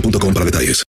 boostmobile.com 0.00 0.34
para 0.34 0.44
detalles. 0.44 0.84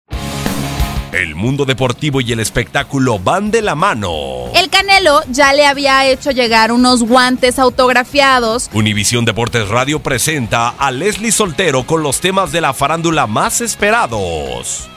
El 1.13 1.35
mundo 1.35 1.67
deportivo 1.67 2.23
y 2.23 2.33
el 2.33 2.41
espectáculo 2.41 3.19
van 3.19 3.51
de 3.51 3.61
la 3.61 3.75
mano. 3.75 4.51
El 4.55 4.71
Canelo 4.71 5.21
ya 5.29 5.53
le 5.53 5.67
había 5.67 6.07
hecho 6.07 6.31
llegar 6.31 6.73
unos 6.73 7.03
guantes 7.03 7.59
autografiados. 7.59 8.71
Univisión 8.73 9.27
Deportes 9.27 9.69
Radio 9.69 9.99
presenta 10.03 10.71
a 10.71 10.91
Leslie 10.91 11.31
Soltero 11.31 11.85
con 11.87 12.03
los 12.03 12.21
temas 12.21 12.51
de 12.51 12.63
la 12.63 12.73
farándula 12.73 13.27
más 13.27 13.61
esperados. 13.61 14.89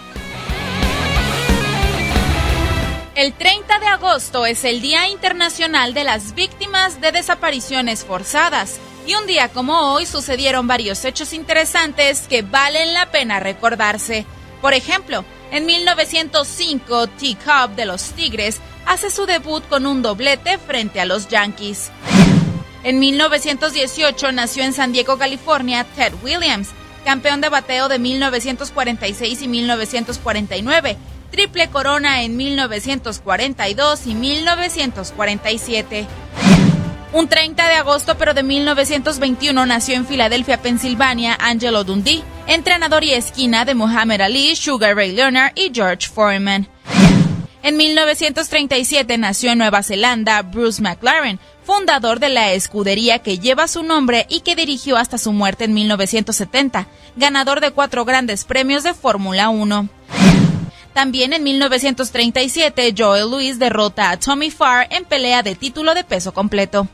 El 3.16 3.34
30 3.34 3.80
de 3.80 3.88
agosto 3.88 4.46
es 4.46 4.64
el 4.64 4.82
Día 4.82 5.10
Internacional 5.10 5.94
de 5.94 6.06
las 6.06 6.34
Víctimas 6.34 7.02
de 7.02 7.12
Desapariciones 7.12 8.06
Forzadas. 8.06 8.80
Y 9.08 9.14
un 9.14 9.28
día 9.28 9.50
como 9.50 9.94
hoy 9.94 10.06
sucedieron 10.06 10.68
varios 10.68 11.06
hechos 11.06 11.34
interesantes 11.34 12.28
que 12.28 12.42
valen 12.42 12.94
la 12.94 13.12
pena 13.12 13.40
recordarse. 13.40 14.26
Por 14.62 14.74
ejemplo, 14.74 15.24
en 15.52 15.68
1905, 15.68 17.08
T. 17.08 17.38
Cobb 17.46 17.76
de 17.76 17.86
los 17.86 18.02
Tigres 18.14 18.60
hace 18.86 19.12
su 19.12 19.28
debut 19.28 19.64
con 19.68 19.86
un 19.86 20.02
doblete 20.02 20.58
frente 20.58 21.00
a 21.00 21.06
los 21.06 21.28
Yankees. 21.28 21.92
En 22.84 22.98
1918 23.00 24.32
nació 24.32 24.64
en 24.64 24.74
San 24.74 24.92
Diego, 24.92 25.18
California, 25.18 25.86
Ted 25.96 26.14
Williams, 26.24 26.70
campeón 27.04 27.42
de 27.42 27.50
bateo 27.50 27.88
de 27.88 28.00
1946 28.00 29.42
y 29.42 29.48
1949, 29.48 30.98
triple 31.32 31.70
corona 31.70 32.24
en 32.24 32.38
1942 32.38 34.08
y 34.08 34.16
1947. 34.16 36.08
Un 37.16 37.30
30 37.30 37.70
de 37.70 37.76
agosto 37.76 38.18
pero 38.18 38.34
de 38.34 38.44
1921 38.44 39.66
nació 39.66 39.96
en 39.96 40.06
Filadelfia, 40.06 40.62
Pensilvania, 40.62 41.38
Angelo 41.40 41.86
Dundee, 41.86 42.22
entrenador 42.46 43.06
y 43.06 43.14
esquina 43.14 43.64
de 43.64 43.74
Muhammad 43.74 44.20
Ali, 44.20 44.54
Sugar 44.58 44.98
Ray 44.98 45.14
Leonard 45.14 45.54
y 45.56 45.72
George 45.74 46.10
Foreman. 46.14 46.68
En 47.64 47.78
1937 47.78 49.18
nació 49.18 49.54
en 49.54 49.60
Nueva 49.60 49.82
Zelanda 49.82 50.42
Bruce 50.42 50.82
McLaren, 50.82 51.40
fundador 51.64 52.20
de 52.20 52.28
la 52.28 52.52
escudería 52.52 53.20
que 53.20 53.40
lleva 53.40 53.70
su 53.70 53.82
nombre 53.82 54.26
y 54.28 54.42
que 54.42 54.58
dirigió 54.58 54.98
hasta 54.98 55.18
su 55.18 55.32
muerte 55.32 55.64
en 55.64 55.74
1970, 55.74 56.86
ganador 57.16 57.62
de 57.62 57.72
cuatro 57.72 58.04
grandes 58.04 58.44
premios 58.44 58.84
de 58.84 58.94
Fórmula 58.94 59.48
1. 59.48 59.88
También 60.96 61.34
en 61.34 61.44
1937, 61.44 62.94
Joel 62.98 63.30
Louis 63.30 63.60
derrota 63.60 64.12
a 64.12 64.18
Tommy 64.18 64.50
Farr 64.50 64.88
en 64.90 65.04
pelea 65.04 65.44
de 65.44 65.54
título 65.56 65.94
de 65.94 66.06
peso 66.06 66.34
completo. 66.34 66.88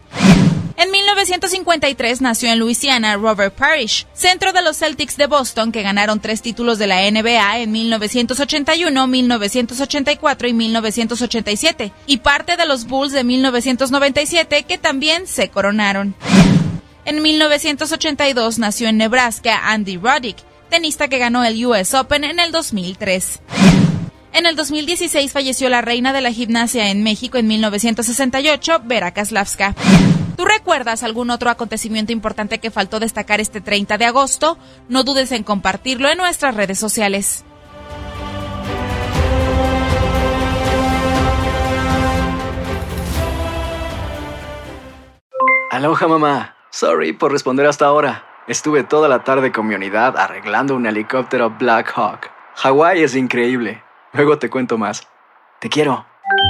En 0.78 0.92
1953 0.92 2.22
nació 2.22 2.52
en 2.52 2.60
Luisiana 2.60 3.16
Robert 3.16 3.54
Parrish, 3.54 4.06
centro 4.14 4.54
de 4.54 4.62
los 4.62 4.78
Celtics 4.78 5.18
de 5.18 5.28
Boston 5.28 5.72
que 5.72 5.84
ganaron 5.84 6.20
tres 6.20 6.42
títulos 6.42 6.78
de 6.80 6.88
la 6.88 7.02
NBA 7.10 7.60
en 7.60 7.72
1981, 7.72 9.08
1984 9.08 10.48
y 10.48 10.54
1987, 10.54 11.92
y 12.08 12.18
parte 12.18 12.58
de 12.58 12.66
los 12.66 12.86
Bulls 12.86 13.12
de 13.12 13.24
1997 13.24 14.64
que 14.64 14.78
también 14.78 15.28
se 15.28 15.50
coronaron. 15.50 16.16
En 17.06 17.22
1982 17.22 18.60
nació 18.60 18.88
en 18.88 18.98
Nebraska 18.98 19.72
Andy 19.72 19.98
Roddick, 19.98 20.38
tenista 20.70 21.08
que 21.08 21.18
ganó 21.18 21.44
el 21.44 21.66
US 21.66 21.94
Open 21.94 22.24
en 22.24 22.40
el 22.40 22.52
2003. 22.52 23.40
En 24.34 24.46
el 24.46 24.56
2016 24.56 25.32
falleció 25.32 25.70
la 25.70 25.82
reina 25.82 26.14
de 26.14 26.22
la 26.22 26.32
gimnasia 26.32 26.90
en 26.90 27.04
México 27.04 27.38
en 27.38 27.48
1968, 27.48 28.82
Vera 28.86 29.12
Kaslavska. 29.14 29.76
¿Tú 30.36 30.46
recuerdas 30.46 31.04
algún 31.04 31.30
otro 31.30 31.50
acontecimiento 31.50 32.12
importante 32.12 32.60
que 32.60 32.72
faltó 32.72 33.00
destacar 33.00 33.40
este 33.40 33.62
30 33.62 33.98
de 33.98 34.06
agosto? 34.06 34.58
No 34.90 35.04
dudes 35.04 35.32
en 35.32 35.44
compartirlo 35.44 36.10
en 36.10 36.18
nuestras 36.18 36.56
redes 36.56 36.80
sociales. 36.80 37.44
Aloha 45.72 46.08
mamá. 46.08 46.56
Sorry 46.70 47.14
por 47.14 47.32
responder 47.32 47.66
hasta 47.66 47.86
ahora. 47.86 48.26
Estuve 48.48 48.84
toda 48.84 49.08
la 49.08 49.24
tarde 49.24 49.52
con 49.52 49.68
mi 49.68 49.76
unidad 49.76 50.18
arreglando 50.18 50.76
un 50.76 50.86
helicóptero 50.86 51.50
Black 51.52 51.94
Hawk. 51.96 52.30
Hawái 52.56 53.04
es 53.04 53.16
increíble. 53.16 53.82
Luego 54.14 54.38
te 54.38 54.50
cuento 54.50 54.78
más. 54.78 55.08
Te 55.60 55.70
quiero. 55.70 56.11